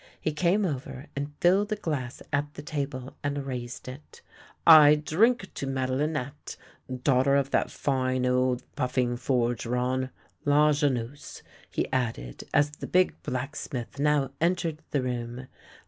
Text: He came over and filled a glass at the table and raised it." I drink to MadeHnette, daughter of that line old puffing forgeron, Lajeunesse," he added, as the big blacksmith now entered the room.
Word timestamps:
He 0.19 0.33
came 0.33 0.65
over 0.65 1.05
and 1.15 1.35
filled 1.41 1.71
a 1.71 1.75
glass 1.75 2.23
at 2.33 2.55
the 2.55 2.63
table 2.63 3.15
and 3.23 3.45
raised 3.45 3.87
it." 3.87 4.23
I 4.65 4.95
drink 4.95 5.53
to 5.53 5.67
MadeHnette, 5.67 6.57
daughter 7.03 7.35
of 7.35 7.51
that 7.51 7.71
line 7.85 8.25
old 8.25 8.63
puffing 8.75 9.15
forgeron, 9.15 10.09
Lajeunesse," 10.43 11.43
he 11.69 11.87
added, 11.93 12.45
as 12.51 12.71
the 12.71 12.87
big 12.87 13.13
blacksmith 13.21 13.99
now 13.99 14.31
entered 14.41 14.79
the 14.89 15.03
room. 15.03 15.45